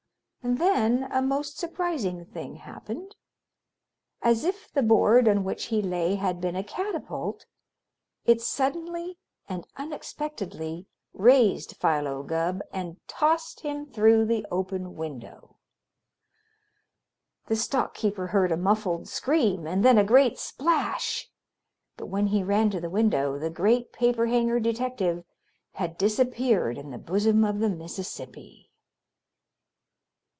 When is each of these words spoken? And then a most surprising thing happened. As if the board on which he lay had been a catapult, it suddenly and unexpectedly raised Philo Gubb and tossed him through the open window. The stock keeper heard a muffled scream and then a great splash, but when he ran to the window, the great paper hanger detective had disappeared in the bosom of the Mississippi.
And 0.43 0.57
then 0.57 1.03
a 1.11 1.21
most 1.21 1.59
surprising 1.59 2.25
thing 2.25 2.55
happened. 2.55 3.15
As 4.23 4.43
if 4.43 4.71
the 4.73 4.81
board 4.81 5.27
on 5.27 5.43
which 5.43 5.65
he 5.65 5.83
lay 5.83 6.15
had 6.15 6.41
been 6.41 6.55
a 6.55 6.63
catapult, 6.63 7.45
it 8.25 8.41
suddenly 8.41 9.19
and 9.47 9.67
unexpectedly 9.77 10.87
raised 11.13 11.77
Philo 11.77 12.23
Gubb 12.23 12.61
and 12.73 12.99
tossed 13.07 13.59
him 13.59 13.85
through 13.85 14.25
the 14.25 14.43
open 14.49 14.95
window. 14.95 15.57
The 17.45 17.55
stock 17.55 17.93
keeper 17.93 18.25
heard 18.29 18.51
a 18.51 18.57
muffled 18.57 19.07
scream 19.07 19.67
and 19.67 19.85
then 19.85 19.99
a 19.99 20.03
great 20.03 20.39
splash, 20.39 21.29
but 21.97 22.07
when 22.07 22.25
he 22.27 22.41
ran 22.43 22.71
to 22.71 22.81
the 22.81 22.89
window, 22.89 23.37
the 23.37 23.51
great 23.51 23.93
paper 23.93 24.25
hanger 24.25 24.59
detective 24.59 25.23
had 25.73 25.99
disappeared 25.99 26.79
in 26.79 26.89
the 26.89 26.97
bosom 26.97 27.45
of 27.45 27.59
the 27.59 27.69
Mississippi. 27.69 28.69